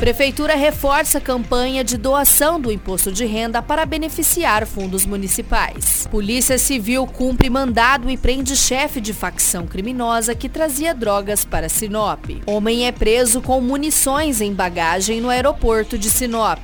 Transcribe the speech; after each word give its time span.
Prefeitura 0.00 0.54
reforça 0.56 1.20
campanha 1.20 1.84
de 1.84 1.98
doação 1.98 2.58
do 2.58 2.72
imposto 2.72 3.12
de 3.12 3.26
renda 3.26 3.60
para 3.60 3.84
beneficiar 3.84 4.66
fundos 4.66 5.04
municipais. 5.04 6.08
Polícia 6.10 6.56
Civil 6.56 7.06
cumpre 7.06 7.50
mandado 7.50 8.08
e 8.08 8.16
prende 8.16 8.56
chefe 8.56 8.98
de 8.98 9.12
facção 9.12 9.66
criminosa 9.66 10.34
que 10.34 10.48
trazia 10.48 10.94
drogas 10.94 11.44
para 11.44 11.68
Sinop. 11.68 12.24
Homem 12.46 12.86
é 12.86 12.92
preso 12.92 13.42
com 13.42 13.60
munições 13.60 14.40
em 14.40 14.54
bagagem 14.54 15.20
no 15.20 15.28
aeroporto 15.28 15.98
de 15.98 16.08
Sinop. 16.08 16.60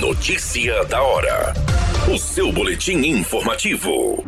Notícia 0.00 0.84
da 0.86 1.00
hora. 1.00 1.54
O 2.12 2.18
seu 2.18 2.50
boletim 2.50 2.96
informativo. 2.96 4.24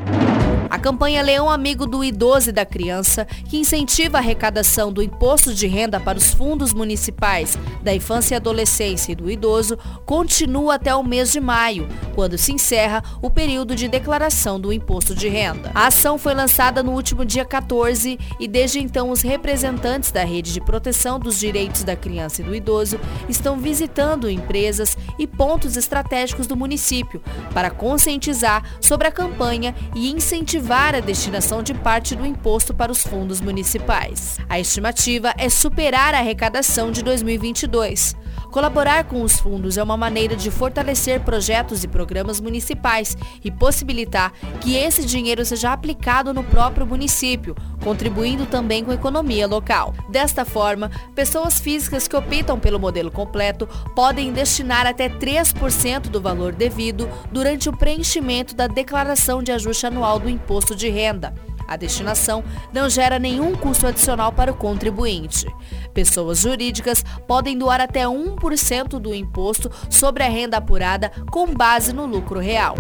A 0.71 0.79
campanha 0.79 1.21
Leão 1.21 1.51
Amigo 1.51 1.85
do 1.85 2.05
Idoso 2.05 2.51
e 2.51 2.53
da 2.53 2.65
Criança, 2.65 3.25
que 3.25 3.59
incentiva 3.59 4.19
a 4.19 4.21
arrecadação 4.21 4.93
do 4.93 5.03
imposto 5.03 5.53
de 5.53 5.67
renda 5.67 5.99
para 5.99 6.17
os 6.17 6.33
fundos 6.33 6.73
municipais 6.73 7.59
da 7.83 7.93
infância 7.93 8.35
e 8.35 8.37
adolescência 8.37 9.11
e 9.11 9.17
do 9.17 9.29
idoso, 9.29 9.77
continua 10.07 10.77
até 10.77 10.95
o 10.95 11.03
mês 11.03 11.33
de 11.33 11.41
maio, 11.41 11.89
quando 12.15 12.39
se 12.39 12.53
encerra 12.53 13.03
o 13.21 13.29
período 13.29 13.75
de 13.75 13.89
declaração 13.89 14.61
do 14.61 14.73
imposto 14.73 15.13
de 15.13 15.29
renda. 15.29 15.73
A 15.75 15.89
ação 15.89 16.17
foi 16.17 16.35
lançada 16.35 16.85
no 16.85 16.93
último 16.93 17.25
dia 17.25 17.45
14 17.45 18.17
e 18.39 18.47
desde 18.47 18.79
então 18.79 19.11
os 19.11 19.23
representantes 19.23 20.13
da 20.13 20.23
Rede 20.23 20.53
de 20.53 20.61
Proteção 20.61 21.19
dos 21.19 21.41
Direitos 21.41 21.83
da 21.83 21.97
Criança 21.97 22.43
e 22.43 22.45
do 22.45 22.55
Idoso 22.55 23.01
estão 23.29 23.59
visitando 23.59 24.31
empresas 24.31 24.97
e 25.19 25.27
pontos 25.27 25.77
estratégicos 25.77 26.47
do 26.47 26.55
município 26.55 27.21
para 27.53 27.71
conscientizar 27.71 28.63
sobre 28.81 29.09
a 29.09 29.13
campanha 29.13 29.75
e 29.97 30.13
incentivar 30.13 30.60
incentivar 30.61 30.95
a 30.95 31.01
destinação 31.01 31.63
de 31.63 31.73
parte 31.73 32.15
do 32.15 32.27
imposto 32.27 32.75
para 32.75 32.93
os 32.93 33.03
fundos 33.03 33.41
municipais. 33.41 34.39
A 34.49 34.61
estimativa 34.61 35.35
é 35.39 35.49
superar 35.49 36.15
a 36.15 36.19
arrecadação 36.19 36.93
de 36.93 37.03
2022. 37.03 38.15
Colaborar 38.51 39.05
com 39.05 39.23
os 39.23 39.39
fundos 39.39 39.79
é 39.79 39.83
uma 39.83 39.97
maneira 39.97 40.35
de 40.35 40.51
fortalecer 40.51 41.21
projetos 41.21 41.85
e 41.85 41.89
programas 41.89 42.41
municipais 42.41 43.17
e 43.45 43.51
possibilitar 43.51 44.33
que 44.61 44.75
esse 44.75 45.07
dinheiro 45.07 45.45
seja 45.45 45.73
aplicado 45.73 46.35
no 46.35 46.43
próprio 46.43 46.85
município, 46.85 47.55
contribuindo 47.83 48.47
também 48.47 48.85
com 48.85 48.91
a 48.91 48.95
economia 48.95 49.47
local. 49.47 49.95
Desta 50.09 50.45
forma, 50.45 50.91
pessoas 51.15 51.61
físicas 51.61 52.09
que 52.09 52.17
optam 52.17 52.59
pelo 52.59 52.81
modelo 52.81 53.11
completo 53.11 53.69
podem 53.95 54.33
destinar 54.33 54.85
até 54.85 55.09
3% 55.09 56.09
do 56.09 56.21
valor 56.21 56.53
devido 56.53 57.09
durante 57.31 57.69
o 57.69 57.77
preenchimento 57.77 58.55
da 58.55 58.67
declaração 58.67 59.43
de 59.43 59.53
ajuste 59.53 59.87
anual 59.87 60.19
do 60.19 60.29
imposto 60.29 60.75
de 60.75 60.89
renda. 60.89 61.33
A 61.71 61.77
destinação 61.77 62.43
não 62.73 62.91
gera 62.91 63.17
nenhum 63.17 63.55
custo 63.55 63.87
adicional 63.87 64.33
para 64.33 64.51
o 64.51 64.57
contribuinte. 64.57 65.47
Pessoas 65.95 66.41
jurídicas 66.41 67.05
podem 67.29 67.57
doar 67.57 67.81
até 67.81 68.03
1% 68.07 68.99
do 68.99 69.15
imposto 69.15 69.71
sobre 69.89 70.25
a 70.25 70.29
renda 70.29 70.57
apurada 70.57 71.13
com 71.31 71.55
base 71.55 71.93
no 71.93 72.07
lucro 72.07 72.41
real. 72.41 72.75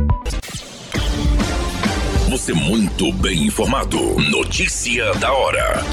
Você 2.29 2.53
muito 2.53 3.13
bem 3.13 3.47
informado. 3.47 3.99
Notícia 4.29 5.15
da 5.15 5.33
hora. 5.33 5.85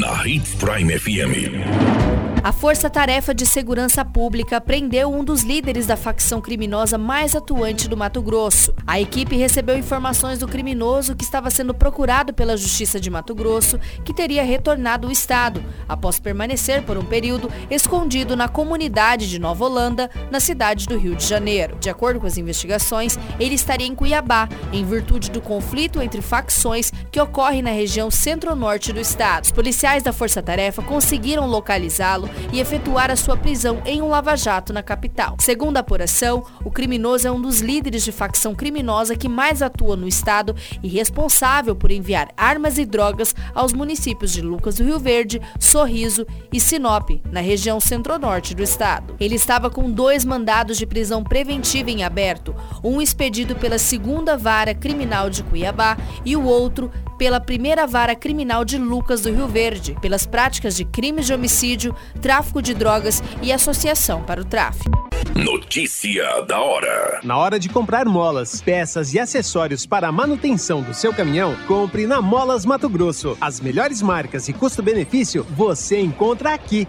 Na 0.00 0.26
Hits 0.26 0.54
Prime 0.54 0.98
FM. 0.98 2.17
A 2.42 2.52
Força 2.52 2.88
Tarefa 2.88 3.34
de 3.34 3.44
Segurança 3.44 4.04
Pública 4.04 4.60
prendeu 4.60 5.12
um 5.12 5.24
dos 5.24 5.42
líderes 5.42 5.86
da 5.86 5.96
facção 5.96 6.40
criminosa 6.40 6.96
mais 6.96 7.34
atuante 7.34 7.88
do 7.88 7.96
Mato 7.96 8.22
Grosso. 8.22 8.72
A 8.86 9.00
equipe 9.00 9.36
recebeu 9.36 9.76
informações 9.76 10.38
do 10.38 10.46
criminoso 10.46 11.16
que 11.16 11.24
estava 11.24 11.50
sendo 11.50 11.74
procurado 11.74 12.32
pela 12.32 12.56
Justiça 12.56 13.00
de 13.00 13.10
Mato 13.10 13.34
Grosso, 13.34 13.78
que 14.04 14.14
teria 14.14 14.44
retornado 14.44 15.08
ao 15.08 15.12
estado, 15.12 15.62
após 15.88 16.20
permanecer 16.20 16.84
por 16.84 16.96
um 16.96 17.04
período 17.04 17.50
escondido 17.68 18.36
na 18.36 18.48
comunidade 18.48 19.28
de 19.28 19.38
Nova 19.40 19.64
Holanda, 19.64 20.08
na 20.30 20.38
cidade 20.38 20.86
do 20.86 20.96
Rio 20.96 21.16
de 21.16 21.26
Janeiro. 21.26 21.76
De 21.80 21.90
acordo 21.90 22.20
com 22.20 22.26
as 22.26 22.38
investigações, 22.38 23.18
ele 23.40 23.56
estaria 23.56 23.86
em 23.86 23.96
Cuiabá, 23.96 24.48
em 24.72 24.84
virtude 24.84 25.30
do 25.30 25.40
conflito 25.40 26.00
entre 26.00 26.22
facções 26.22 26.92
que 27.10 27.20
ocorre 27.20 27.62
na 27.62 27.70
região 27.70 28.10
centro-norte 28.12 28.92
do 28.92 29.00
estado. 29.00 29.44
Os 29.44 29.52
policiais 29.52 30.04
da 30.04 30.12
Força 30.12 30.40
Tarefa 30.40 30.82
conseguiram 30.82 31.46
localizá-lo 31.46 32.27
e 32.52 32.60
efetuar 32.60 33.10
a 33.10 33.16
sua 33.16 33.36
prisão 33.36 33.82
em 33.84 34.02
um 34.02 34.08
lava-jato 34.08 34.72
na 34.72 34.82
capital. 34.82 35.36
Segundo 35.38 35.76
a 35.76 35.80
apuração, 35.80 36.44
o 36.64 36.70
criminoso 36.70 37.26
é 37.26 37.30
um 37.30 37.40
dos 37.40 37.60
líderes 37.60 38.04
de 38.04 38.12
facção 38.12 38.54
criminosa 38.54 39.16
que 39.16 39.28
mais 39.28 39.62
atua 39.62 39.96
no 39.96 40.08
estado 40.08 40.54
e 40.82 40.88
responsável 40.88 41.74
por 41.74 41.90
enviar 41.90 42.28
armas 42.36 42.78
e 42.78 42.84
drogas 42.84 43.34
aos 43.54 43.72
municípios 43.72 44.32
de 44.32 44.42
Lucas 44.42 44.76
do 44.76 44.84
Rio 44.84 44.98
Verde, 44.98 45.40
Sorriso 45.58 46.26
e 46.52 46.60
Sinop, 46.60 47.10
na 47.30 47.40
região 47.40 47.80
centro-norte 47.80 48.54
do 48.54 48.62
estado. 48.62 49.14
Ele 49.20 49.34
estava 49.34 49.70
com 49.70 49.90
dois 49.90 50.24
mandados 50.24 50.78
de 50.78 50.86
prisão 50.86 51.22
preventiva 51.22 51.90
em 51.90 52.04
aberto, 52.04 52.54
um 52.82 53.00
expedido 53.00 53.56
pela 53.56 53.78
segunda 53.78 54.36
vara 54.36 54.74
criminal 54.74 55.30
de 55.30 55.42
Cuiabá 55.42 55.96
e 56.24 56.36
o 56.36 56.44
outro 56.44 56.90
pela 57.18 57.40
primeira 57.40 57.84
vara 57.84 58.14
criminal 58.14 58.64
de 58.64 58.78
Lucas 58.78 59.22
do 59.22 59.32
Rio 59.32 59.48
Verde, 59.48 59.96
pelas 60.00 60.24
práticas 60.24 60.76
de 60.76 60.84
crimes 60.84 61.26
de 61.26 61.34
homicídio, 61.34 61.94
tráfico 62.18 62.60
de 62.60 62.74
drogas 62.74 63.22
e 63.42 63.52
associação 63.52 64.22
para 64.22 64.40
o 64.40 64.44
tráfico. 64.44 65.08
Notícia 65.34 66.42
da 66.42 66.60
hora. 66.60 67.20
Na 67.22 67.36
hora 67.36 67.58
de 67.58 67.68
comprar 67.68 68.06
molas, 68.06 68.60
peças 68.60 69.14
e 69.14 69.20
acessórios 69.20 69.86
para 69.86 70.08
a 70.08 70.12
manutenção 70.12 70.82
do 70.82 70.92
seu 70.92 71.12
caminhão, 71.14 71.56
compre 71.66 72.06
na 72.06 72.20
Molas 72.20 72.64
Mato 72.64 72.88
Grosso. 72.88 73.36
As 73.40 73.60
melhores 73.60 74.02
marcas 74.02 74.48
e 74.48 74.52
custo-benefício 74.52 75.46
você 75.50 76.00
encontra 76.00 76.54
aqui. 76.54 76.88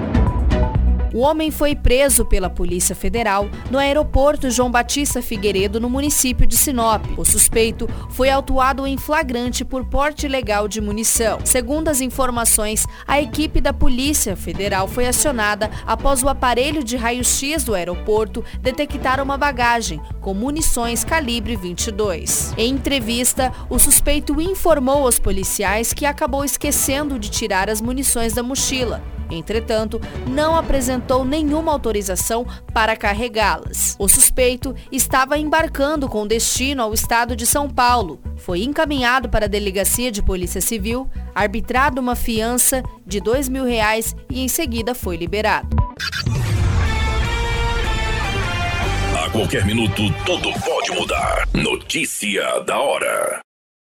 O 1.13 1.19
homem 1.19 1.51
foi 1.51 1.75
preso 1.75 2.23
pela 2.23 2.49
Polícia 2.49 2.95
Federal 2.95 3.49
no 3.69 3.77
aeroporto 3.77 4.49
João 4.49 4.71
Batista 4.71 5.21
Figueiredo, 5.21 5.79
no 5.79 5.89
município 5.89 6.47
de 6.47 6.55
Sinop. 6.55 7.05
O 7.17 7.25
suspeito 7.25 7.87
foi 8.09 8.29
autuado 8.29 8.87
em 8.87 8.97
flagrante 8.97 9.65
por 9.65 9.83
porte 9.85 10.25
ilegal 10.25 10.69
de 10.69 10.79
munição. 10.79 11.39
Segundo 11.43 11.89
as 11.89 11.99
informações, 11.99 12.87
a 13.05 13.21
equipe 13.21 13.59
da 13.59 13.73
Polícia 13.73 14.37
Federal 14.37 14.87
foi 14.87 15.05
acionada 15.05 15.69
após 15.85 16.23
o 16.23 16.29
aparelho 16.29 16.81
de 16.81 16.95
raio-x 16.95 17.63
do 17.65 17.75
aeroporto 17.75 18.43
detectar 18.61 19.21
uma 19.21 19.37
bagagem 19.37 19.99
com 20.21 20.33
munições 20.33 21.03
calibre 21.03 21.57
22. 21.57 22.53
Em 22.57 22.71
entrevista, 22.73 23.51
o 23.69 23.77
suspeito 23.77 24.39
informou 24.39 25.05
aos 25.05 25.19
policiais 25.19 25.93
que 25.93 26.05
acabou 26.05 26.45
esquecendo 26.45 27.19
de 27.19 27.29
tirar 27.29 27.69
as 27.69 27.81
munições 27.81 28.33
da 28.33 28.41
mochila. 28.41 29.03
Entretanto, 29.31 29.99
não 30.27 30.55
apresentou 30.55 31.23
nenhuma 31.23 31.71
autorização 31.71 32.45
para 32.73 32.95
carregá-las. 32.95 33.95
O 33.97 34.07
suspeito 34.07 34.75
estava 34.91 35.37
embarcando 35.37 36.07
com 36.07 36.27
destino 36.27 36.83
ao 36.83 36.93
estado 36.93 37.35
de 37.35 37.45
São 37.45 37.69
Paulo. 37.69 38.19
Foi 38.37 38.63
encaminhado 38.63 39.29
para 39.29 39.45
a 39.45 39.49
delegacia 39.49 40.11
de 40.11 40.21
polícia 40.21 40.61
civil, 40.61 41.09
arbitrado 41.33 42.01
uma 42.01 42.15
fiança 42.15 42.83
de 43.05 43.19
dois 43.19 43.47
mil 43.47 43.63
reais 43.63 44.15
e 44.29 44.41
em 44.43 44.47
seguida 44.47 44.93
foi 44.93 45.15
liberado. 45.15 45.75
A 49.17 49.29
qualquer 49.29 49.65
minuto, 49.65 50.01
tudo 50.25 50.51
pode 50.59 50.91
mudar. 50.91 51.47
Notícia 51.53 52.59
da 52.61 52.79
hora. 52.79 53.41